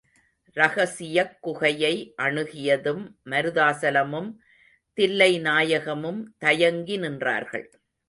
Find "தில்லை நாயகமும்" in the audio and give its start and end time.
4.93-6.35